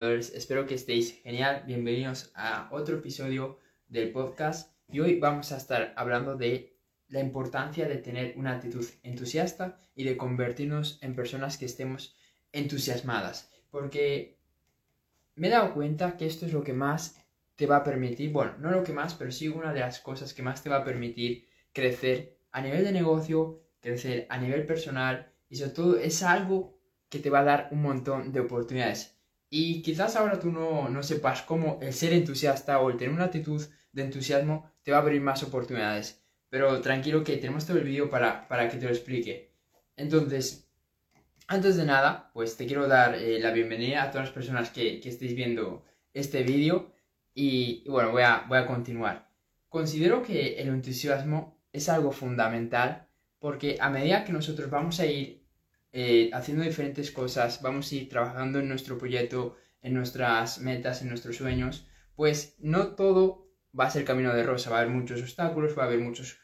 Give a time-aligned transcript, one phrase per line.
[0.00, 1.64] Espero que estéis genial.
[1.66, 4.72] Bienvenidos a otro episodio del podcast.
[4.88, 6.74] Y hoy vamos a estar hablando de
[7.08, 12.16] la importancia de tener una actitud entusiasta y de convertirnos en personas que estemos
[12.50, 13.50] entusiasmadas.
[13.70, 14.38] Porque
[15.34, 17.22] me he dado cuenta que esto es lo que más
[17.56, 20.32] te va a permitir, bueno, no lo que más, pero sí una de las cosas
[20.32, 25.30] que más te va a permitir crecer a nivel de negocio, crecer a nivel personal
[25.50, 26.80] y sobre todo es algo
[27.10, 29.19] que te va a dar un montón de oportunidades.
[29.50, 33.24] Y quizás ahora tú no, no sepas cómo el ser entusiasta o el tener una
[33.24, 33.60] actitud
[33.92, 36.22] de entusiasmo te va a abrir más oportunidades.
[36.48, 39.52] Pero tranquilo que tenemos todo el vídeo para, para que te lo explique.
[39.96, 40.70] Entonces,
[41.48, 45.00] antes de nada, pues te quiero dar eh, la bienvenida a todas las personas que,
[45.00, 46.92] que estéis viendo este vídeo.
[47.34, 49.30] Y, bueno, voy a, voy a continuar.
[49.68, 53.08] Considero que el entusiasmo es algo fundamental
[53.40, 55.39] porque a medida que nosotros vamos a ir
[55.92, 61.08] eh, haciendo diferentes cosas, vamos a ir trabajando en nuestro proyecto, en nuestras metas, en
[61.08, 63.48] nuestros sueños, pues no todo
[63.78, 66.38] va a ser camino de rosa, va a haber muchos obstáculos, va a haber muchos,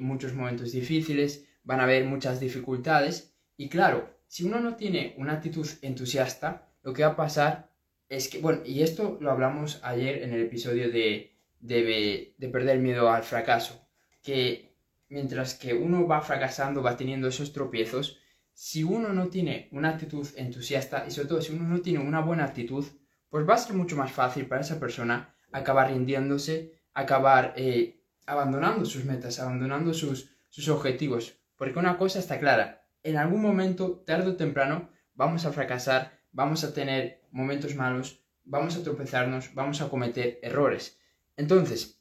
[0.00, 3.34] muchos momentos difíciles, van a haber muchas dificultades.
[3.56, 7.70] Y claro, si uno no tiene una actitud entusiasta, lo que va a pasar
[8.08, 12.78] es que, bueno, y esto lo hablamos ayer en el episodio de, de, de perder
[12.78, 13.88] miedo al fracaso,
[14.22, 14.76] que
[15.08, 18.18] mientras que uno va fracasando, va teniendo esos tropiezos,
[18.54, 22.20] si uno no tiene una actitud entusiasta y sobre todo si uno no tiene una
[22.20, 22.84] buena actitud,
[23.28, 28.84] pues va a ser mucho más fácil para esa persona acabar rindiéndose, acabar eh, abandonando
[28.84, 31.36] sus metas, abandonando sus, sus objetivos.
[31.56, 36.64] Porque una cosa está clara, en algún momento, tarde o temprano, vamos a fracasar, vamos
[36.64, 40.98] a tener momentos malos, vamos a tropezarnos, vamos a cometer errores.
[41.36, 42.00] Entonces,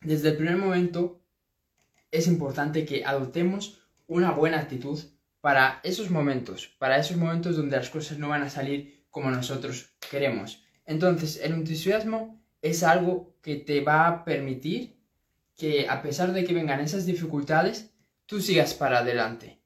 [0.00, 1.20] desde el primer momento
[2.10, 4.98] es importante que adoptemos una buena actitud
[5.40, 9.90] para esos momentos, para esos momentos donde las cosas no van a salir como nosotros
[10.10, 10.64] queremos.
[10.84, 14.98] Entonces, el entusiasmo es algo que te va a permitir
[15.56, 17.92] que a pesar de que vengan esas dificultades,
[18.26, 19.60] tú sigas para adelante.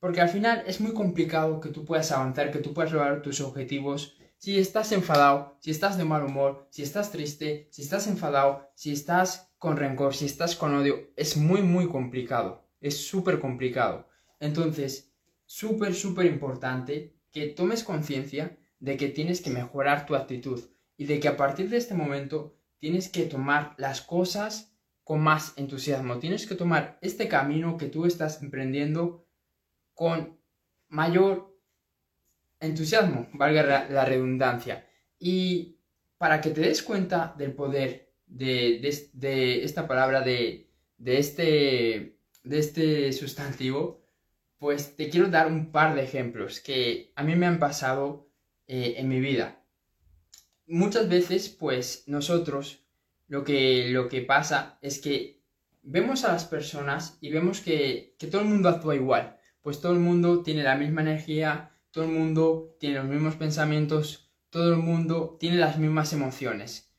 [0.00, 3.40] Porque al final es muy complicado que tú puedas avanzar, que tú puedas lograr tus
[3.40, 8.70] objetivos si estás enfadado, si estás de mal humor, si estás triste, si estás enfadado,
[8.74, 11.10] si estás con rencor, si estás con odio.
[11.16, 12.68] Es muy, muy complicado.
[12.80, 14.08] Es súper complicado.
[14.38, 15.15] Entonces,
[15.46, 20.62] súper, súper importante que tomes conciencia de que tienes que mejorar tu actitud
[20.96, 25.54] y de que a partir de este momento tienes que tomar las cosas con más
[25.56, 26.18] entusiasmo.
[26.18, 29.26] Tienes que tomar este camino que tú estás emprendiendo
[29.94, 30.38] con
[30.88, 31.56] mayor
[32.60, 34.86] entusiasmo, valga la redundancia.
[35.18, 35.78] Y
[36.18, 43.12] para que te des cuenta del poder de, esta palabra, de, de, este, de este
[43.12, 44.05] sustantivo,
[44.58, 48.28] pues te quiero dar un par de ejemplos que a mí me han pasado
[48.66, 49.62] eh, en mi vida.
[50.66, 52.84] Muchas veces, pues nosotros
[53.28, 55.42] lo que, lo que pasa es que
[55.82, 59.36] vemos a las personas y vemos que, que todo el mundo actúa igual.
[59.62, 64.30] Pues todo el mundo tiene la misma energía, todo el mundo tiene los mismos pensamientos,
[64.50, 66.92] todo el mundo tiene las mismas emociones.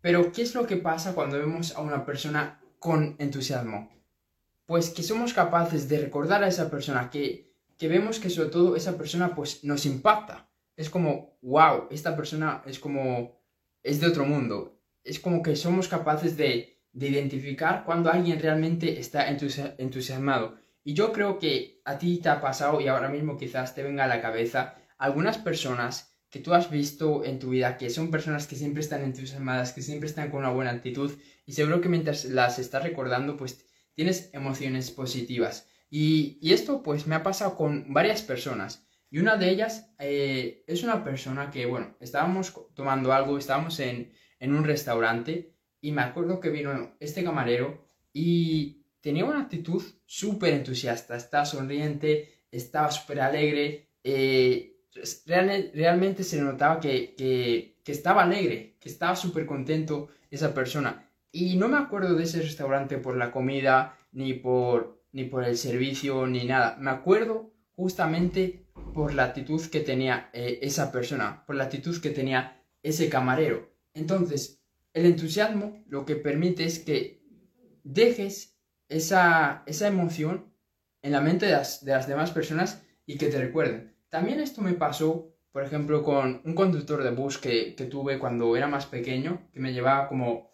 [0.00, 3.90] Pero, ¿qué es lo que pasa cuando vemos a una persona con entusiasmo?
[4.66, 8.76] Pues que somos capaces de recordar a esa persona, que, que vemos que sobre todo
[8.76, 10.48] esa persona pues nos impacta.
[10.76, 13.40] Es como, wow, esta persona es como,
[13.82, 14.80] es de otro mundo.
[15.04, 20.56] Es como que somos capaces de, de identificar cuando alguien realmente está entusiasmado.
[20.82, 24.04] Y yo creo que a ti te ha pasado y ahora mismo quizás te venga
[24.04, 28.46] a la cabeza algunas personas que tú has visto en tu vida, que son personas
[28.46, 31.12] que siempre están entusiasmadas, que siempre están con una buena actitud
[31.46, 33.63] y seguro que mientras las estás recordando pues
[33.94, 35.68] tienes emociones positivas.
[35.90, 38.86] Y, esto pues me ha pasado con varias personas.
[39.10, 44.12] Y una de ellas eh, es una persona que, bueno, estábamos tomando algo, estábamos en,
[44.40, 50.54] en un restaurante y me acuerdo que vino este camarero y tenía una actitud súper
[50.54, 54.74] entusiasta, estaba sonriente, estaba súper alegre, eh,
[55.74, 61.03] realmente se notaba que, que, estaba alegre, que estaba súper contento esa persona.
[61.36, 65.56] Y no me acuerdo de ese restaurante por la comida, ni por, ni por el
[65.56, 66.76] servicio, ni nada.
[66.78, 72.10] Me acuerdo justamente por la actitud que tenía eh, esa persona, por la actitud que
[72.10, 73.68] tenía ese camarero.
[73.94, 77.24] Entonces, el entusiasmo lo que permite es que
[77.82, 78.56] dejes
[78.88, 80.54] esa, esa emoción
[81.02, 83.96] en la mente de las, de las demás personas y que te recuerden.
[84.08, 88.56] También esto me pasó, por ejemplo, con un conductor de bus que, que tuve cuando
[88.56, 90.53] era más pequeño, que me llevaba como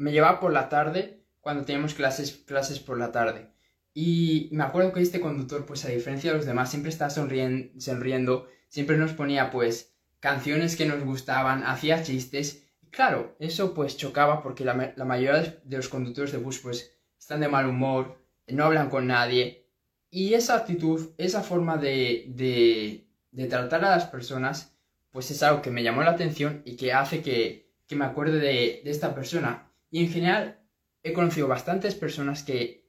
[0.00, 3.50] me llevaba por la tarde cuando teníamos clases, clases por la tarde.
[3.92, 8.48] Y me acuerdo que este conductor, pues a diferencia de los demás, siempre estaba sonriendo,
[8.68, 12.66] siempre nos ponía pues canciones que nos gustaban, hacía chistes.
[12.90, 14.74] Claro, eso pues chocaba porque la,
[15.04, 19.66] mayoría de los conductores de bus pues están de mal humor, no hablan con nadie.
[20.08, 24.74] Y esa actitud, esa forma de, de, de tratar a las personas,
[25.10, 28.38] pues es algo que me llamó la atención y que hace que, que me acuerde
[28.38, 29.69] de, de esta persona.
[29.90, 30.60] Y en general
[31.02, 32.88] he conocido bastantes personas que,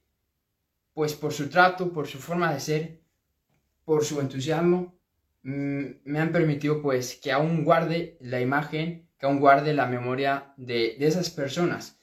[0.92, 3.02] pues por su trato, por su forma de ser,
[3.84, 4.98] por su entusiasmo,
[5.42, 10.54] mm, me han permitido pues que aún guarde la imagen, que aún guarde la memoria
[10.56, 11.98] de, esas personas.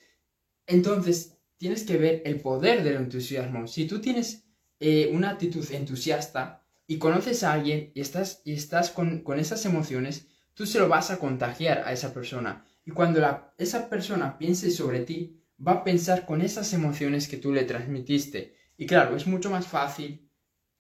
[0.68, 3.68] Entonces, tienes que ver el poder del entusiasmo.
[3.68, 4.46] Si tú tienes
[4.80, 10.28] eh, una actitud entusiasta y conoces a alguien y estás, y estás con, esas emociones,
[10.54, 12.66] tú se lo vas a contagiar a esa persona.
[12.90, 13.22] Y cuando
[13.60, 18.56] esa persona piense sobre ti, va a pensar con esas emociones que tú le transmitiste.
[18.78, 20.28] Y claro, es mucho más fácil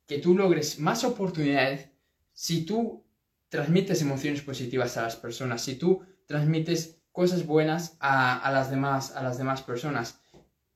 [0.07, 1.91] que tú logres más oportunidades
[2.33, 3.06] si tú
[3.47, 9.21] transmites emociones positivas a las personas, si tú transmites cosas buenas a, las, demás, a
[9.21, 10.19] las demás personas.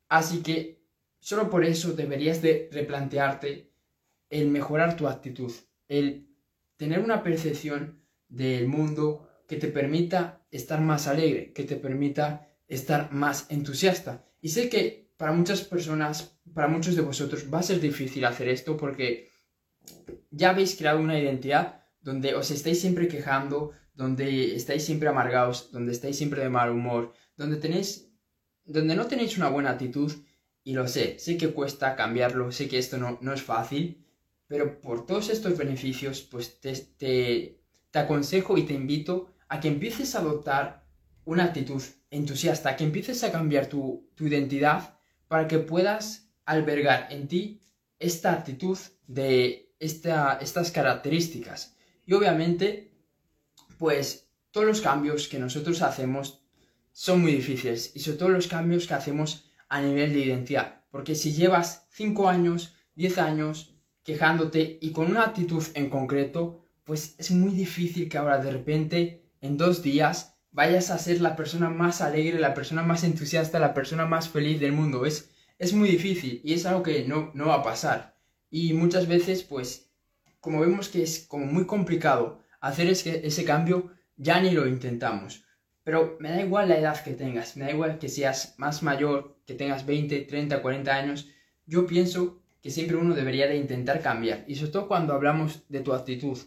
[0.09, 0.85] Así que
[1.19, 3.73] solo por eso deberías de replantearte
[4.29, 5.51] el mejorar tu actitud,
[5.87, 6.27] el
[6.77, 13.11] tener una percepción del mundo que te permita estar más alegre, que te permita estar
[13.11, 14.25] más entusiasta.
[14.39, 18.47] Y sé que para muchas personas, para muchos de vosotros, va a ser difícil hacer
[18.47, 19.29] esto porque
[20.29, 25.91] ya habéis creado una identidad donde os estáis siempre quejando, donde estáis siempre amargados, donde
[25.91, 28.11] estáis siempre de mal humor, donde tenéis,
[28.63, 30.11] donde no tenéis una buena actitud,
[30.63, 34.05] y lo sé, sé que cuesta cambiarlo, sé que esto no, no es fácil,
[34.47, 37.61] pero por todos estos beneficios, pues te, te,
[37.91, 40.83] te aconsejo y te invito a que empieces a adoptar
[41.25, 44.97] una actitud entusiasta, que empieces a cambiar tu, identidad
[45.27, 47.61] para que puedas albergar en ti
[47.99, 51.77] esta actitud de estas características.
[52.07, 52.95] Y obviamente,
[53.77, 56.41] pues todos los cambios que nosotros hacemos
[56.91, 60.81] son muy difíciles y sobre todo los cambios que hacemos a nivel de identidad.
[60.89, 67.13] Porque si llevas 5 años, 10 años quejándote y con una actitud en concreto, pues
[67.19, 71.69] es muy difícil que ahora de repente en dos días vayas a ser la persona
[71.69, 75.05] más alegre, la persona más entusiasta, la persona más feliz del mundo.
[75.05, 78.15] Es, es muy difícil y es algo que no, no va a pasar.
[78.49, 79.91] Y muchas veces, pues,
[80.39, 85.43] como vemos que es como muy complicado hacer ese, ese cambio, ya ni lo intentamos.
[85.83, 89.35] Pero me da igual la edad que tengas, me da igual que seas más mayor,
[89.45, 91.27] que tengas 20, 30, 40 años.
[91.65, 94.45] Yo pienso que siempre uno debería de intentar cambiar.
[94.47, 96.37] Y sobre todo cuando hablamos de tu actitud.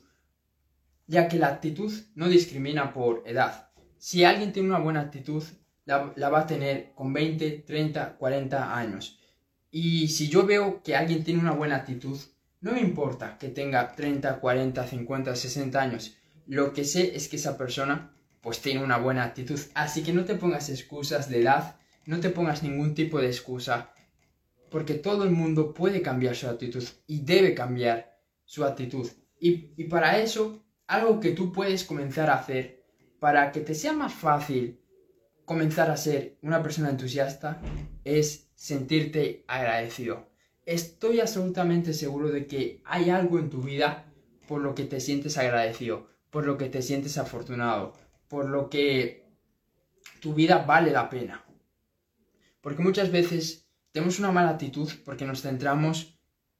[1.06, 3.67] Ya que la actitud no discrimina por edad
[3.99, 5.43] si alguien tiene una buena actitud,
[5.85, 9.19] la, va a tener con 20, 30, 40 años.
[9.70, 12.19] Y si yo veo que alguien tiene una buena actitud,
[12.61, 16.17] no me importa que tenga 30, 40, 50, 60 años.
[16.47, 19.59] Lo que sé es que esa persona pues tiene una buena actitud.
[19.75, 23.93] Así que no te pongas excusas de edad, no te pongas ningún tipo de excusa,
[24.70, 29.09] porque todo el mundo puede cambiar su actitud y debe cambiar su actitud.
[29.41, 32.85] Y, y para eso, algo que tú puedes comenzar a hacer
[33.19, 34.81] para que te sea más fácil
[35.44, 37.61] comenzar a ser una persona entusiasta
[38.05, 40.29] es sentirte agradecido.
[40.65, 44.12] Estoy absolutamente seguro de que hay algo en tu vida
[44.49, 47.93] por lo que te sientes agradecido, por lo que te sientes afortunado,
[48.29, 49.25] por lo que
[50.21, 51.45] tu vida vale la pena.
[52.61, 56.19] Porque muchas veces tenemos una mala actitud porque nos centramos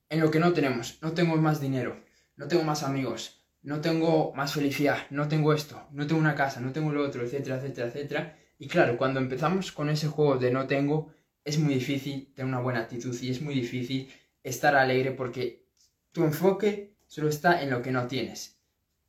[0.09, 0.99] en lo que no tenemos.
[1.02, 2.00] No tengo más dinero,
[2.37, 3.36] no tengo más amigos,
[3.66, 7.25] no tengo más felicidad, no tengo esto, no tengo una casa, no tengo lo otro,
[7.25, 8.38] etcétera, etcétera, etcétera.
[8.61, 11.12] Y claro, cuando empezamos con ese juego de no tengo,
[11.44, 14.08] es muy difícil tener una buena actitud y es muy difícil
[14.44, 15.66] estar alegre porque
[16.12, 18.56] tu enfoque solo está en lo que no tienes.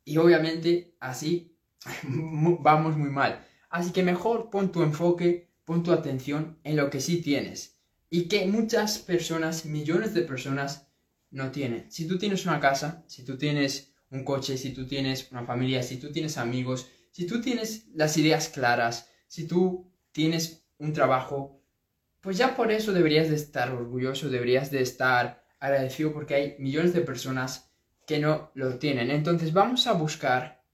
[0.04, 1.56] Y obviamente así
[2.02, 3.46] vamos muy mal.
[3.70, 7.78] Así que mejor pon tu enfoque, pon tu atención en lo que sí tienes.
[8.10, 10.88] Y que muchas personas, millones de personas,
[11.30, 11.92] no tienen.
[11.92, 15.82] Si tú tienes una casa, si tú tienes un coche, si tú tienes una familia,
[15.82, 21.62] si tú tienes amigos, si tú tienes las ideas claras, si tú tienes un trabajo,
[22.20, 26.92] pues ya por eso deberías de estar orgulloso, deberías de estar agradecido porque hay millones
[26.92, 27.70] de personas
[28.06, 29.10] que no lo tienen.
[29.10, 30.64] Entonces vamos a buscar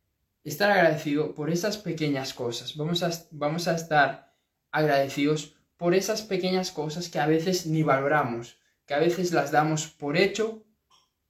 [0.44, 2.76] estar agradecido por esas pequeñas cosas.
[2.76, 4.34] Vamos a, vamos a estar
[4.70, 9.88] agradecidos por esas pequeñas cosas que a veces ni valoramos, que a veces las damos
[9.88, 10.64] por hecho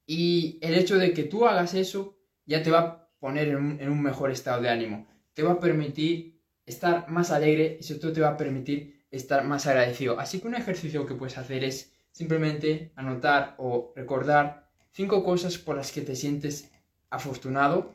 [0.05, 4.01] y el hecho de que tú hagas eso ya te va a poner en un,
[4.01, 5.07] mejor estado de ánimo.
[5.33, 9.43] Te va a permitir estar más alegre y sobre todo te va a permitir estar
[9.43, 10.19] más agradecido.
[10.19, 15.75] Así que un ejercicio que puedes hacer es simplemente anotar o recordar cinco cosas por
[15.75, 16.71] las que te sientes
[17.09, 17.93] afortunado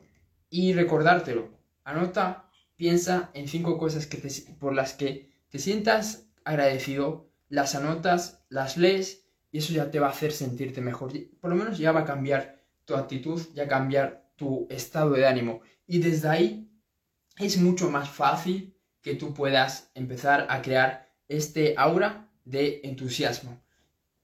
[0.49, 1.49] y recordártelo.
[1.85, 4.21] Anota, piensa en cinco cosas que
[4.59, 10.09] por las que te sientas agradecido, las anotas, las lees y eso ya te va
[10.09, 11.13] a hacer sentirte mejor.
[11.41, 15.61] Por lo menos ya va a cambiar tu actitud, ya cambiar tu estado de ánimo.
[15.87, 16.71] Y desde ahí
[17.39, 23.63] es mucho más fácil que tú puedas empezar a crear este aura de entusiasmo.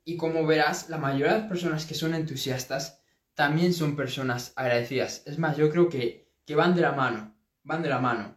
[0.05, 3.01] Y como verás, la mayoría de las personas que son entusiastas
[3.35, 5.23] también son personas agradecidas.
[5.27, 8.37] Es más, yo creo que, que van de la mano, van de la mano.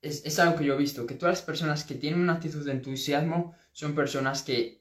[0.00, 2.64] Es, es, algo que yo he visto, que todas las personas que tienen una actitud
[2.64, 4.79] de entusiasmo son personas que,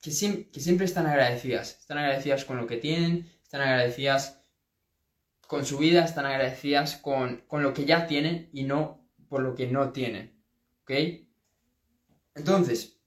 [0.00, 1.78] que, siempre están agradecidas.
[1.80, 4.40] Están agradecidas con lo que tienen, están agradecidas
[5.46, 9.54] con su vida, están agradecidas con, con lo que ya tienen y no por lo
[9.54, 10.42] que no tienen.
[10.82, 10.92] ¿Ok?
[12.34, 12.98] Entonces,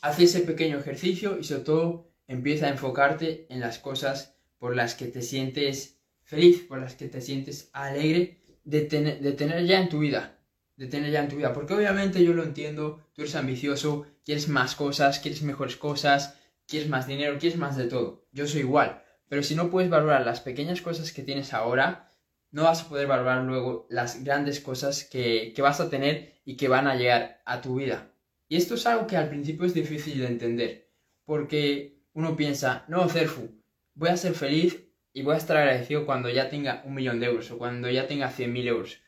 [0.00, 4.94] haz ese pequeño ejercicio y sobre todo empieza a enfocarte en las cosas por las
[4.94, 9.88] que te sientes feliz, por las que te sientes alegre de, de tener ya en
[9.88, 10.38] tu vida.
[10.76, 11.52] De tener ya en tu vida.
[11.52, 16.88] Porque obviamente yo lo entiendo, tú eres ambicioso, quieres más cosas, quieres mejores cosas, quieres
[16.88, 18.26] más dinero, quieres más de todo.
[18.32, 19.02] Yo soy igual.
[19.28, 22.08] Pero si no puedes valorar las pequeñas cosas que tienes ahora,
[22.54, 26.68] no vas a poder valorar luego las grandes cosas que, vas a tener y que
[26.68, 28.12] van a llegar a tu vida.
[28.48, 30.92] Y esto es algo que al principio es difícil de entender,
[31.24, 33.60] porque uno piensa, no, Cerfu,
[33.94, 37.26] voy a ser feliz y voy a estar agradecido cuando ya tenga un millón de
[37.26, 39.00] euros o cuando ya tenga 100.000 euros.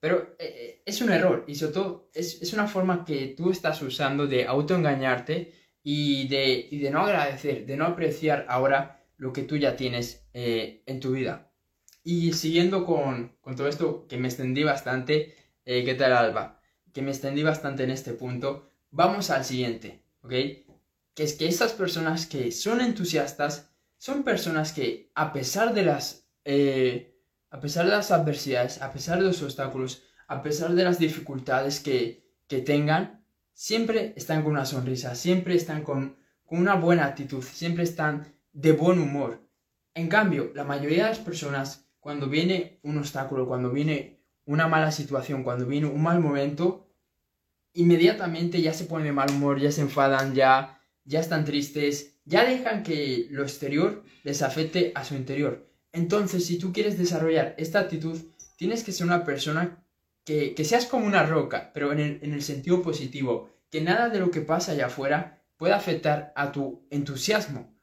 [0.00, 3.80] Pero eh, eh, es un error y sobre todo es, una forma que tú estás
[3.82, 5.52] usando de autoengañarte
[5.82, 10.26] y de, y de no agradecer, de no apreciar ahora lo que tú ya tienes
[10.32, 11.52] eh, en tu vida.
[12.02, 16.62] Y siguiendo con, todo esto, que me extendí bastante, eh, ¿qué tal Alba?
[16.94, 20.30] Que me extendí bastante en este punto, vamos al siguiente, ¿ok?
[20.30, 26.26] Que es que estas personas que son entusiastas son personas que a pesar de las,
[27.50, 31.80] a pesar de las adversidades, a pesar de los obstáculos, a pesar de las dificultades
[31.80, 37.42] que, que tengan, siempre están con una sonrisa, siempre están con, con una buena actitud,
[37.42, 39.46] siempre están de buen humor.
[39.94, 44.90] En cambio, la mayoría de las personas cuando viene un obstáculo, cuando viene una mala
[44.90, 46.88] situación, cuando viene un mal momento,
[47.72, 52.44] inmediatamente ya se ponen de mal humor, ya se enfadan, ya, ya están tristes, ya
[52.44, 55.69] dejan que lo exterior les afecte a su interior.
[55.92, 58.18] Entonces, si tú quieres desarrollar esta actitud,
[58.56, 59.84] tienes que ser una persona
[60.24, 64.20] que, seas como una roca, pero en el, en el sentido positivo, que nada de
[64.20, 67.74] lo que pasa allá afuera pueda afectar a tu entusiasmo.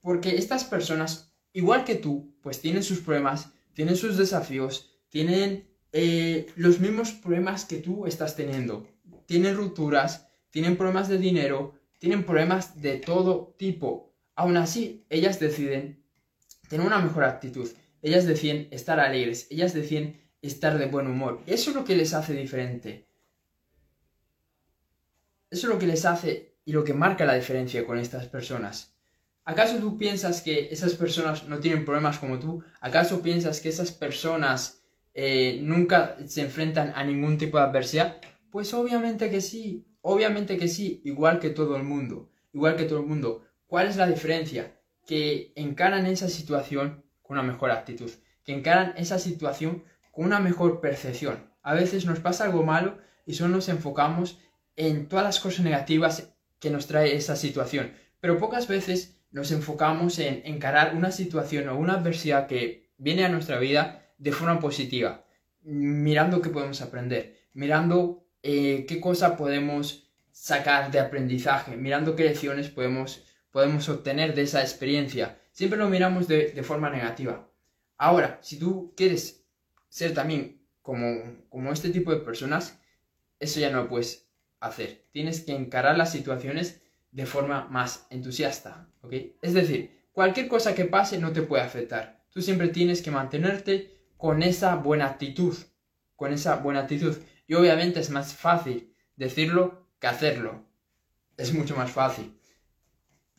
[0.00, 6.46] Porque estas personas igual que tú, pues tienen sus problemas, tienen sus desafíos, tienen eh,
[6.56, 8.86] los mismos problemas que tú estás teniendo.
[9.26, 14.14] Tienen rupturas, tienen problemas de dinero, tienen problemas de todo tipo.
[14.34, 16.01] Aún así, ellas deciden
[16.72, 17.70] tener una mejor actitud.
[18.00, 21.42] Ellas deciden estar alegres, ellas deciden estar de buen humor.
[21.46, 23.06] Eso es lo que les hace diferente.
[25.50, 28.96] Eso es lo que les hace y lo que marca la diferencia con estas personas.
[29.44, 32.64] ¿Acaso tú piensas que esas personas no tienen problemas como tú?
[32.80, 38.16] ¿Acaso piensas que esas personas eh, nunca se enfrentan a ningún tipo de adversidad?
[38.50, 43.00] Pues obviamente que sí, obviamente que sí, igual que todo el mundo, igual que todo
[43.00, 43.44] el mundo.
[43.66, 44.72] ¿Cuál es la diferencia?
[45.06, 48.10] Que encaran esa situación con una mejor actitud,
[48.44, 51.50] que encaran esa situación con una mejor percepción.
[51.62, 54.38] A veces nos pasa algo malo y solo nos enfocamos
[54.76, 60.18] en todas las cosas negativas que nos trae esa situación, pero pocas veces nos enfocamos
[60.18, 65.24] en encarar una situación o una adversidad que viene a nuestra vida de forma positiva,
[65.62, 72.68] mirando qué podemos aprender, mirando eh, qué cosa podemos sacar de aprendizaje, mirando qué lecciones
[72.68, 75.38] podemos, podemos obtener de esa experiencia.
[75.52, 77.48] Siempre lo miramos de, forma negativa.
[77.96, 79.44] Ahora, si tú quieres
[79.88, 81.06] ser también como,
[81.48, 82.80] como este tipo de personas,
[83.38, 84.26] eso ya no lo puedes
[84.58, 85.04] hacer.
[85.12, 86.82] Tienes que encarar las situaciones
[87.12, 88.88] de forma más entusiasta.
[89.42, 92.24] Es decir, cualquier cosa que pase no te puede afectar.
[92.30, 95.54] Tú siempre tienes que mantenerte con esa buena actitud,
[96.16, 97.16] con esa buena actitud.
[97.46, 100.64] Y obviamente es más fácil decirlo que hacerlo.
[101.36, 102.38] Es mucho más fácil.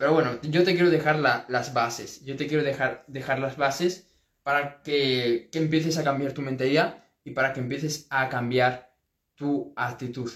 [0.04, 2.26] Pero bueno, yo te quiero dejar las bases.
[2.26, 3.06] Yo te quiero dejar,
[3.40, 8.94] las bases para que, empieces a cambiar tu mentalidad y para que empieces a cambiar
[9.34, 10.30] tu actitud.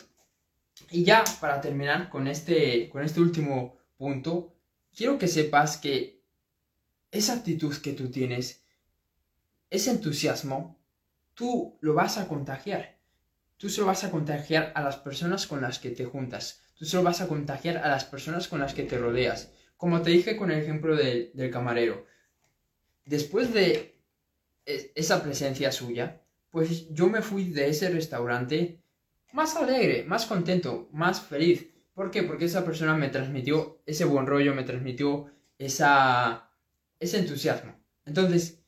[0.89, 4.55] Y ya para terminar con este, con este último punto,
[4.95, 6.23] quiero que sepas que
[7.11, 8.63] esa actitud que tú tienes,
[9.69, 10.79] ese entusiasmo,
[11.33, 12.99] tú lo vas a contagiar.
[13.57, 16.61] Tú se lo vas a contagiar a las personas con las que te juntas.
[16.77, 19.51] Tú se lo vas a contagiar a las personas con las que te rodeas.
[19.75, 22.05] Como te dije con el ejemplo del camarero.
[23.05, 23.99] Después de
[24.65, 28.81] esa presencia suya, pues yo me fui de ese restaurante
[29.33, 31.67] más alegre, más contento, más feliz.
[31.93, 32.23] ¿Por qué?
[32.23, 36.51] Porque esa persona me transmitió ese buen rollo, me transmitió esa,
[36.99, 37.75] ese entusiasmo.
[38.05, 38.63] Entonces,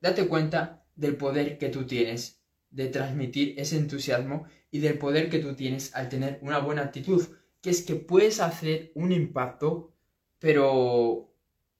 [0.00, 2.43] date cuenta del poder que tú tienes
[2.74, 7.24] de transmitir ese entusiasmo y del poder que tú tienes al tener una buena actitud,
[7.60, 9.94] que es que puedes hacer un impacto,
[10.40, 11.32] pero,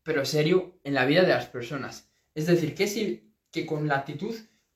[0.04, 2.08] pero serio, en la vida de las personas.
[2.34, 4.34] Es decir, que, si, que con la actitud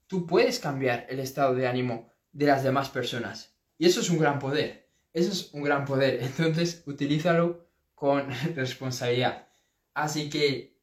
[0.08, 3.54] tú puedes cambiar el estado de ánimo de las demás personas.
[3.78, 4.88] Y eso es un gran poder.
[5.12, 6.20] Eso es un gran poder.
[6.22, 9.46] Entonces, utilízalo con responsabilidad.
[9.94, 10.76] Así que,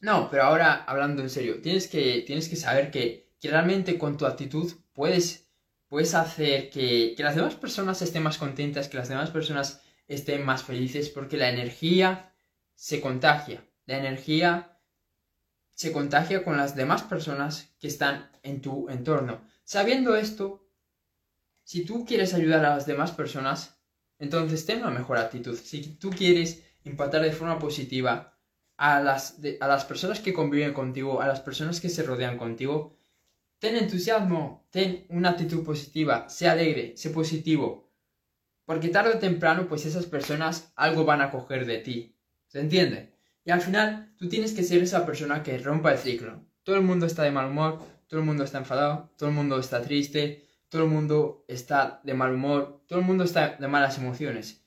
[0.00, 4.16] no, pero ahora hablando en serio, tienes que, tienes que saber que, que realmente con
[4.16, 5.48] tu actitud puedes,
[5.88, 10.44] puedes hacer que, que las demás personas estén más contentas, que las demás personas estén
[10.44, 12.34] más felices, porque la energía
[12.74, 13.64] se contagia.
[13.86, 14.78] La energía
[15.70, 19.40] se contagia con las demás personas que están en tu entorno.
[19.64, 20.68] Sabiendo esto,
[21.64, 23.80] si tú quieres ayudar a las demás personas,
[24.18, 25.58] entonces ten una mejor actitud.
[25.58, 28.36] Si tú quieres impactar de forma positiva
[28.76, 32.99] a las, a las personas que conviven contigo, a las personas que se rodean contigo,
[33.60, 37.92] ten entusiasmo, ten una actitud positiva, sé alegre, sé positivo.
[38.64, 42.16] Porque tarde o temprano, pues esas personas algo van a coger de ti.
[42.48, 43.14] ¿Se entiende?
[43.44, 46.44] Y al final, tú tienes que ser esa persona que rompa el ciclo.
[46.62, 49.58] Todo el mundo está de mal humor, todo el mundo está enfadado, todo el mundo
[49.58, 53.98] está triste, todo el mundo está de mal humor, todo el mundo está de malas
[53.98, 54.64] emociones.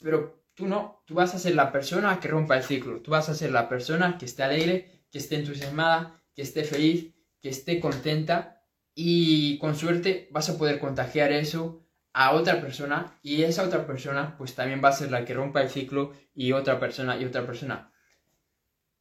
[0.00, 3.28] Pero tú no, tú vas a ser la persona que rompa el ciclo, tú vas
[3.28, 7.13] a ser la persona que esté alegre, que esté entusiasmada, que esté feliz,
[7.44, 11.84] que esté contenta y con suerte vas a poder contagiar eso
[12.14, 15.60] a otra persona y esa otra persona pues también va a ser la que rompa
[15.60, 17.92] el ciclo y otra persona y otra persona.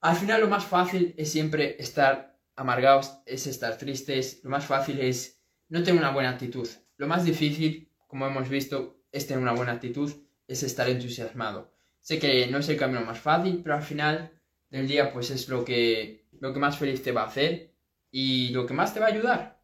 [0.02, 5.00] Al final lo más fácil es siempre estar amargados, es estar tristes, lo más fácil
[5.00, 6.68] es no tener una buena actitud.
[6.98, 10.12] Lo más difícil, como hemos visto, es tener una buena actitud,
[10.50, 11.74] es estar entusiasmado.
[12.02, 14.34] Sé que no es el camino más fácil, pero al final
[14.70, 17.73] del día pues es lo que, lo que más feliz te va a hacer
[18.14, 19.60] y lo que más te va a ayudar.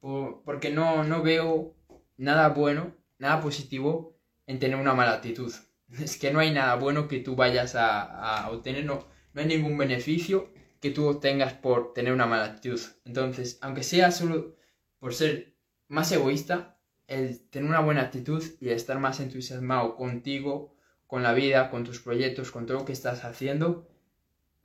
[0.00, 1.74] porque no, no veo
[2.16, 5.52] nada bueno, nada positivo en tener una mala actitud.
[6.00, 9.76] Es que no hay nada bueno que tú vayas a, obtener, no, no hay ningún
[9.76, 12.80] beneficio que tú obtengas por tener una mala actitud.
[13.04, 14.54] Entonces, aunque sea solo
[15.00, 15.56] por ser
[15.88, 20.76] más egoísta, el tener una buena actitud y estar más entusiasmado contigo,
[21.08, 23.88] con la vida, con tus proyectos, con todo lo que estás haciendo,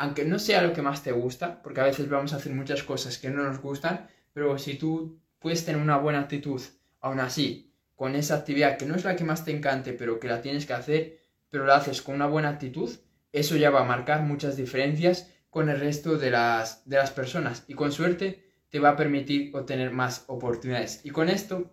[0.04, 2.84] aunque no sea lo que más te gusta, porque a veces vamos a hacer muchas
[2.84, 6.62] cosas que no nos gustan, pero si tú puedes tener una buena actitud,
[7.00, 10.28] aún así, con esa actividad que no es la que más te encante, pero que
[10.28, 12.90] la tienes que hacer, pero la haces con una buena actitud,
[13.32, 17.64] eso ya va a marcar muchas diferencias con el resto de las, de las personas
[17.70, 21.00] y con suerte te va a permitir obtener más oportunidades.
[21.06, 21.72] Y con esto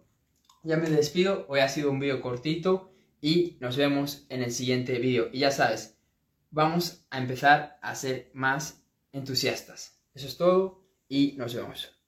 [0.63, 5.01] ya me despido, hoy ha sido un vídeo cortito y nos vemos en el siguiente
[5.01, 5.31] vídeo.
[5.33, 6.00] Y ya sabes,
[6.51, 8.83] vamos a empezar a ser más
[9.13, 10.01] entusiastas.
[10.15, 12.00] Eso es todo y nos vemos.